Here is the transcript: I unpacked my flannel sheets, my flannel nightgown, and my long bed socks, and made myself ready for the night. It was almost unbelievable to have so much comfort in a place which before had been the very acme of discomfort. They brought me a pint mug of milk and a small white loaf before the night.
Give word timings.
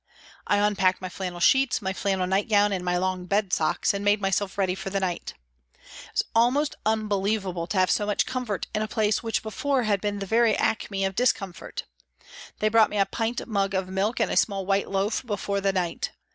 I 0.47 0.57
unpacked 0.57 0.99
my 0.99 1.09
flannel 1.09 1.39
sheets, 1.39 1.79
my 1.79 1.93
flannel 1.93 2.25
nightgown, 2.25 2.71
and 2.73 2.83
my 2.83 2.97
long 2.97 3.27
bed 3.27 3.53
socks, 3.53 3.93
and 3.93 4.03
made 4.03 4.19
myself 4.19 4.57
ready 4.57 4.73
for 4.73 4.89
the 4.89 4.99
night. 4.99 5.35
It 5.75 6.13
was 6.13 6.23
almost 6.33 6.73
unbelievable 6.87 7.67
to 7.67 7.77
have 7.77 7.91
so 7.91 8.07
much 8.07 8.25
comfort 8.25 8.65
in 8.73 8.81
a 8.81 8.87
place 8.87 9.21
which 9.21 9.43
before 9.43 9.83
had 9.83 10.01
been 10.01 10.17
the 10.17 10.25
very 10.25 10.55
acme 10.57 11.05
of 11.05 11.13
discomfort. 11.13 11.83
They 12.57 12.67
brought 12.67 12.89
me 12.89 12.97
a 12.97 13.05
pint 13.05 13.45
mug 13.47 13.75
of 13.75 13.89
milk 13.89 14.19
and 14.19 14.31
a 14.31 14.37
small 14.37 14.65
white 14.65 14.89
loaf 14.89 15.23
before 15.23 15.61
the 15.61 15.71
night. 15.71 16.09